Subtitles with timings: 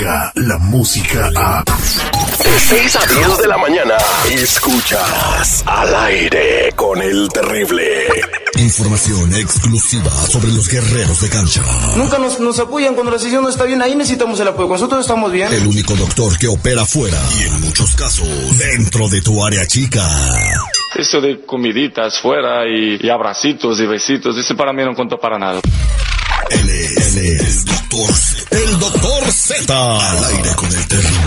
[0.00, 1.62] Descarga la música a.
[1.62, 3.96] De 6 a 10 de la mañana.
[4.32, 8.06] Escuchas al aire con el terrible.
[8.56, 11.62] Información exclusiva sobre los guerreros de cancha.
[11.96, 13.82] Nunca nos, nos apoyan cuando la sesión no está bien.
[13.82, 14.68] Ahí necesitamos el apoyo.
[14.68, 15.52] Nosotros estamos bien.
[15.52, 20.02] El único doctor que opera fuera y en muchos casos dentro de tu área chica.
[20.94, 25.38] Eso de comiditas fuera y, y abracitos y besitos, ese para mí no contó para
[25.38, 25.60] nada.
[26.50, 28.56] Él es, él es doctor Z.
[28.56, 29.74] El doctor Z.
[29.74, 31.20] Al aire con el terrible.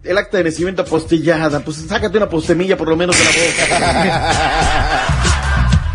[0.04, 5.06] el acta de nacimiento apostillada, pues sácate una postemilla por lo menos de la boca.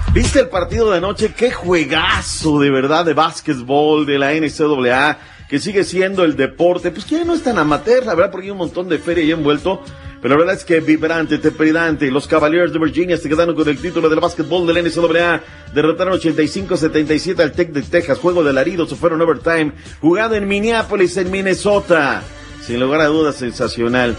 [0.14, 1.34] ¿Viste el partido de anoche?
[1.34, 5.18] Qué juegazo de verdad de básquetbol de la NCAA,
[5.54, 8.48] que sigue siendo el deporte, pues que ya no es tan amateur, la verdad, porque
[8.48, 9.84] hay un montón de feria ahí envuelto.
[10.20, 12.10] Pero la verdad es que vibrante, tepridante.
[12.10, 15.44] Los Cavaliers de Virginia se quedaron con el título del básquetbol del NCAA.
[15.72, 18.18] Derrotaron 85-77 al Tech de Texas.
[18.18, 19.74] Juego de alarido, se fueron overtime.
[20.02, 22.24] Jugado en Minneapolis, en Minnesota.
[22.64, 24.18] Sin lugar a dudas, sensacional.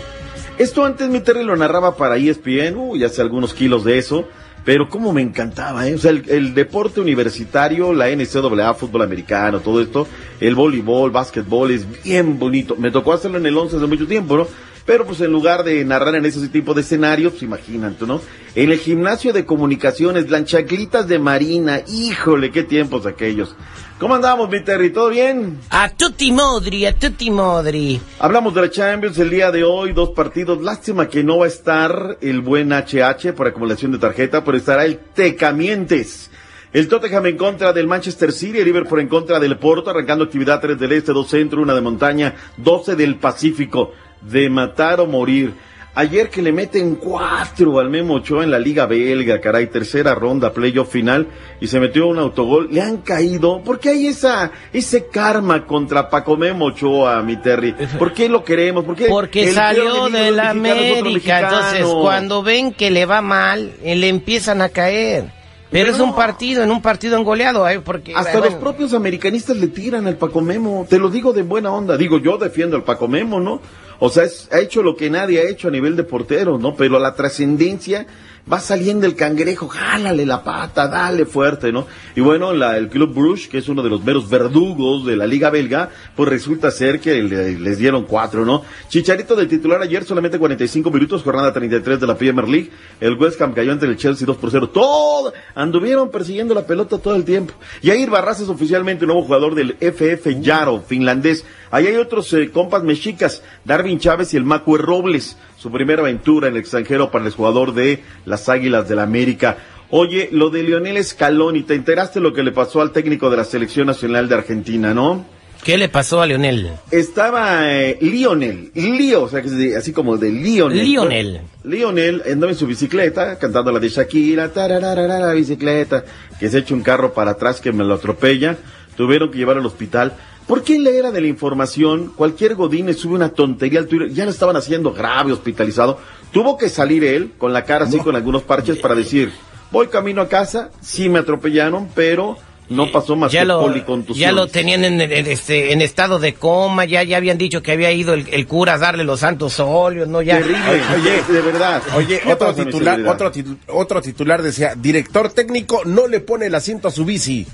[0.56, 4.28] Esto antes mi Terry lo narraba para ESPN, uy, hace algunos kilos de eso.
[4.64, 5.94] Pero como me encantaba, ¿eh?
[5.94, 10.06] O sea, el, el, deporte universitario, la NCAA, fútbol americano, todo esto,
[10.40, 12.74] el voleibol, básquetbol, es bien bonito.
[12.76, 14.46] Me tocó hacerlo en el 11 hace mucho tiempo, ¿no?
[14.86, 18.20] Pero pues en lugar de narrar en ese tipo de escenarios, pues imagínate, ¿no?
[18.54, 23.56] En el gimnasio de comunicaciones, lanchaglitas de marina, híjole, qué tiempos aquellos.
[23.98, 24.90] ¿Cómo andamos, mi Terry?
[24.90, 25.60] ¿Todo bien?
[25.70, 28.00] A tutti modri, a tutti modri.
[28.18, 30.60] Hablamos de la Champions el día de hoy, dos partidos.
[30.60, 34.84] Lástima que no va a estar el buen HH por acumulación de tarjeta, pero estará
[34.84, 36.30] el Tecamientes.
[36.74, 40.60] El Tottenham en contra del Manchester City, el Liverpool en contra del Porto, arrancando actividad
[40.60, 43.92] 3 del Este, 2 Centro, una de Montaña, 12 del Pacífico,
[44.24, 45.54] de matar o morir.
[45.96, 50.52] Ayer que le meten cuatro al Memo Ochoa en la Liga Belga, caray, tercera ronda,
[50.52, 51.28] playoff final,
[51.60, 56.10] y se metió un autogol, le han caído, ¿por qué hay esa, ese karma contra
[56.10, 57.76] Paco Memo Ochoa, mi Terry?
[57.96, 58.84] ¿Por qué lo queremos?
[58.84, 63.94] ¿Por qué Porque salió de la América, entonces cuando ven que le va mal, eh,
[63.94, 65.26] le empiezan a caer.
[65.70, 67.80] Pero, Pero es un partido, en un partido engoleado, ¿eh?
[67.80, 68.14] porque...
[68.14, 70.86] Hasta bueno, los propios americanistas le tiran al Paco Memo.
[70.88, 71.96] Te lo digo de buena onda.
[71.96, 73.60] Digo, yo defiendo al Paco Memo, ¿no?
[74.00, 76.74] O sea, es- ha hecho lo que nadie ha hecho a nivel de portero, ¿no?
[76.76, 78.06] Pero la trascendencia
[78.52, 81.86] va saliendo el cangrejo, jálale la pata, dale fuerte, ¿no?
[82.14, 85.26] Y bueno, la- el Club Bruges, que es uno de los meros verdugos de la
[85.26, 88.62] Liga Belga, pues resulta ser que le- les dieron cuatro, ¿no?
[88.90, 92.70] Chicharito del titular ayer solamente 45 minutos, jornada 33 de la Premier League.
[93.00, 94.68] El West Ham cayó ante el Chelsea 2 por 0.
[94.68, 97.54] Todo, anduvieron persiguiendo la pelota todo el tiempo.
[97.82, 101.46] Yair Barras es oficialmente un nuevo jugador del FF Yaro, finlandés.
[101.70, 105.36] Ahí hay otros eh, compas mexicas, Darwin Chávez y el Macue Robles.
[105.64, 109.56] Su primera aventura en el extranjero para el jugador de las Águilas del la América.
[109.88, 113.44] Oye, lo de Lionel Scaloni, ¿te enteraste lo que le pasó al técnico de la
[113.44, 115.24] Selección Nacional de Argentina, no?
[115.64, 116.72] ¿Qué le pasó a Leonel?
[116.90, 119.42] Estaba eh, Lionel, Lío, o sea,
[119.78, 120.84] así como de Lionel.
[120.84, 121.40] Lionel.
[121.62, 126.04] Lionel andaba en su bicicleta, cantando la de Shakira, tararara, la bicicleta,
[126.38, 128.58] que se echa un carro para atrás que me lo atropella.
[128.98, 130.12] Tuvieron que llevar al hospital.
[130.46, 134.10] ¿Por qué en la era de la información, cualquier Godínez sube una tontería al Twitter?
[134.12, 135.98] Ya lo estaban haciendo grave, hospitalizado.
[136.32, 139.32] Tuvo que salir él, con la cara así, con algunos parches, para decir,
[139.70, 142.36] voy camino a casa, sí me atropellaron, pero
[142.68, 143.74] no pasó más ya que lo,
[144.14, 147.72] ya lo tenían en, en este, en estado de coma, ya, ya habían dicho que
[147.72, 150.22] había ido el, el cura a darle los santos óleos, ¿no?
[150.22, 150.38] Ya.
[150.38, 151.82] Terrible, Oye, de verdad.
[151.96, 153.12] Oye, ¿Qué otro titular, seguridad?
[153.14, 157.46] otro, titu- otro titular decía, director técnico no le pone el asiento a su bici.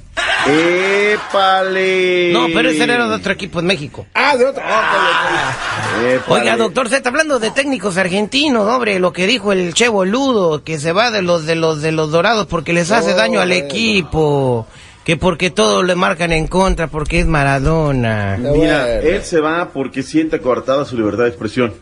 [0.46, 2.31] ¡Épale!
[2.32, 4.06] No, pero ese era de otro equipo en México.
[4.14, 4.62] Ah, de otro.
[4.62, 6.20] Épale.
[6.40, 10.78] Oiga, doctor Z, hablando de técnicos argentinos, hombre, lo que dijo el Che Boludo, que
[10.78, 13.52] se va de los de los de los dorados porque les hace Oh, daño al
[13.52, 14.66] equipo,
[15.04, 18.37] que porque todo le marcan en contra, porque es Maradona.
[18.38, 21.75] Mira, él se va porque siente coartada su libertad de expresión.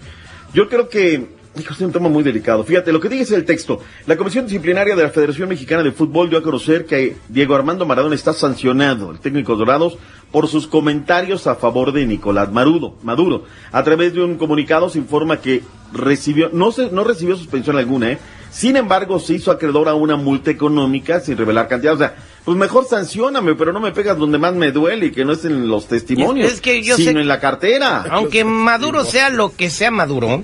[0.54, 2.64] Yo creo que, hijo, es un tema muy delicado.
[2.64, 3.80] Fíjate, lo que dice el texto.
[4.06, 7.86] La Comisión Disciplinaria de la Federación Mexicana de Fútbol dio a conocer que Diego Armando
[7.86, 9.98] Maradona está sancionado, el técnico Dorados,
[10.30, 13.44] por sus comentarios a favor de Nicolás Marudo, Maduro.
[13.72, 15.62] A través de un comunicado se informa que
[15.92, 18.18] recibió, no se, no recibió suspensión alguna, ¿eh?
[18.50, 21.94] Sin embargo, se hizo acreedor a una multa económica sin revelar cantidad.
[21.94, 22.14] O sea,
[22.46, 25.44] pues mejor sancioname, pero no me pegas donde más me duele y que no es
[25.44, 28.04] en los testimonios, Es que yo sino sé- en la cartera.
[28.10, 30.42] Aunque Maduro sea lo que sea Maduro,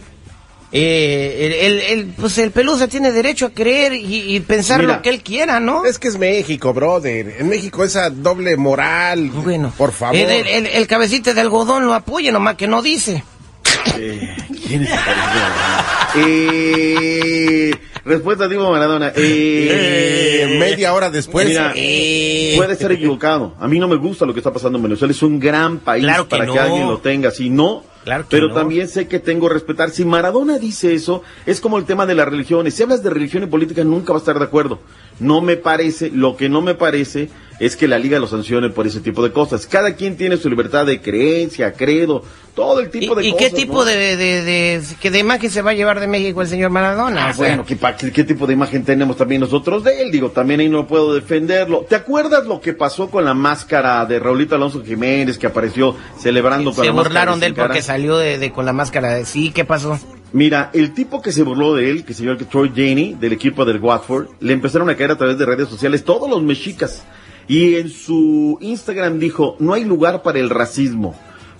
[0.77, 4.97] eh, el, el- el- pues el Pelusa tiene derecho a creer y, y pensar Mira,
[4.97, 5.85] lo que él quiera, ¿no?
[5.85, 7.37] Es que es México, brother.
[7.39, 9.31] En México esa doble moral.
[9.31, 10.17] Bueno, por favor.
[10.17, 13.23] El, el, el- el cabecita de algodón lo apoya, nomás que no dice.
[13.97, 14.37] Eh,
[14.67, 14.91] ¿Quién es?
[16.17, 17.71] Eh,
[18.05, 19.09] respuesta digo Maradona.
[19.17, 21.47] Eh, Eh, media hora después.
[21.49, 22.55] Mira, Eh.
[22.57, 23.55] puede estar equivocado.
[23.59, 25.13] A mí no me gusta lo que está pasando en Venezuela.
[25.13, 26.61] Es un gran país Claro que para que no.
[26.61, 27.31] alguien lo tenga.
[27.31, 28.55] Si no, Claro que pero no.
[28.55, 29.91] también sé que tengo que respetar.
[29.91, 32.75] Si Maradona dice eso, es como el tema de las religiones.
[32.75, 34.81] Si hablas de religión y política, nunca va a estar de acuerdo.
[35.21, 37.31] No me parece, lo que no me parece
[37.61, 39.67] es que la liga lo sancione por ese tipo de cosas.
[39.67, 42.23] Cada quien tiene su libertad de creencia, credo,
[42.55, 43.49] todo el ¿Y, tipo de y cosas.
[43.51, 43.85] qué tipo ¿no?
[43.85, 47.27] de, de, de, que de imagen se va a llevar de México el señor Maradona?
[47.27, 50.03] Ah, O sea, bueno, ¿qué, pa- qué, qué tipo de imagen tenemos también nosotros de
[50.03, 50.11] él?
[50.11, 51.85] Digo, también ahí no puedo defenderlo.
[51.89, 56.73] ¿Te acuerdas lo que pasó con la máscara de Raulito Alonso Jiménez que apareció celebrando
[56.73, 59.51] con se la burlaron de él porque salió de, de- con la máscara de sí,
[59.53, 59.99] ¿qué pasó?
[60.33, 63.65] Mira, el tipo que se burló de él, que se llama Troy Janey, del equipo
[63.65, 67.05] del Watford, le empezaron a caer a través de redes sociales todos los mexicas.
[67.49, 71.15] Y en su Instagram dijo, no hay lugar para el racismo.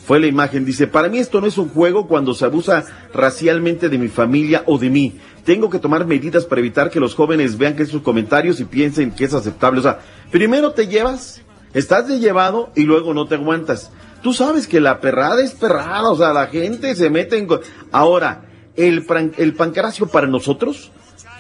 [0.07, 2.85] Fue la imagen, dice, para mí esto no es un juego cuando se abusa
[3.15, 5.19] racialmente de mi familia o de mí.
[5.45, 9.13] Tengo que tomar medidas para evitar que los jóvenes vean que esos comentarios y piensen
[9.13, 9.81] que es aceptable.
[9.81, 10.01] O sea,
[10.31, 11.41] primero te llevas,
[11.73, 13.91] estás de llevado y luego no te aguantas.
[14.23, 17.49] Tú sabes que la perrada es perrada, o sea, la gente se mete en...
[17.91, 18.45] Ahora,
[18.77, 20.91] el, pran- el pancracio para nosotros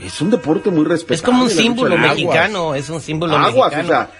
[0.02, 1.16] es un deporte muy respetable.
[1.16, 3.84] Es como un símbolo mexicano, es un símbolo Aguas, mexicano.
[3.84, 4.10] o sea,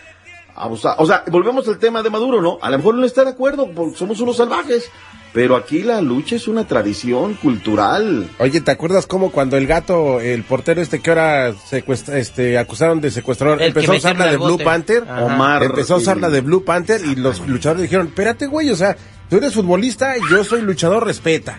[0.57, 2.59] abusa- o sea, volvemos al tema de Maduro, ¿no?
[2.63, 4.91] A lo mejor no está de acuerdo, porque somos unos salvajes,
[5.33, 8.29] pero aquí la lucha es una tradición cultural.
[8.39, 13.01] Oye, ¿te acuerdas cómo cuando el gato, el portero este que ahora secuestra, este, acusaron
[13.01, 14.59] de secuestrador, El empezó a usar la de Blue.
[14.63, 15.03] Panther?
[15.09, 15.25] Ajá.
[15.25, 15.63] Omar.
[15.65, 18.97] Empezó a usar la de Blue Panther y los luchadores dijeron, espérate güey, o sea,
[19.29, 21.59] tú eres futbolista yo soy luchador, respeta.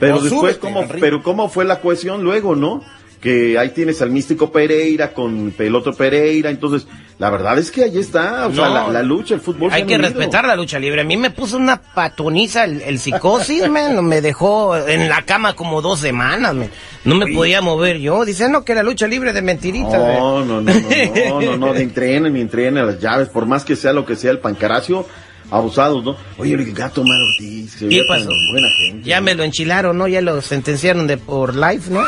[0.00, 2.82] Pero O después, súbete ¿cómo, pero ¿cómo fue la cohesión luego, no?
[3.24, 6.86] Que ahí tienes al místico Pereira con el otro Pereira, entonces,
[7.18, 9.70] la verdad es que ahí está, o sea, la, la lucha, el fútbol.
[9.72, 10.10] Hay que unido.
[10.10, 11.00] respetar la lucha libre.
[11.00, 14.04] A mí me puso una patoniza el, el psicosis, man.
[14.04, 16.68] Me dejó en la cama como dos semanas, man.
[17.06, 18.26] No me podía mover yo.
[18.26, 19.94] Dicen, no, que la lucha libre de mentiritas.
[19.94, 23.74] No, no, no, no, no, no, no, ni entrenen, entrenen las llaves, por más que
[23.74, 25.06] sea lo que sea el pancaracio,
[25.50, 26.14] abusados, ¿no?
[26.36, 28.28] Oye, el gato Omar Ortiz, se ¿Qué pasó?
[28.50, 29.08] buena gente.
[29.08, 30.08] Ya me lo enchilaron, ¿no?
[30.08, 32.02] Ya lo sentenciaron de por live, ¿no?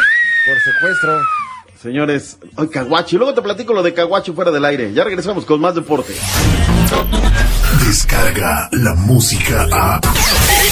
[0.47, 1.21] Por secuestro.
[1.83, 4.93] Señores, ay, Caguachi, luego te platico lo de Caguachi fuera del aire.
[4.93, 6.15] Ya regresamos con más deporte.
[7.87, 10.00] Descarga la música a.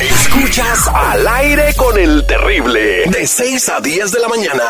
[0.00, 3.04] Escuchas al aire con el terrible.
[3.06, 4.62] De 6 a 10 de la mañana.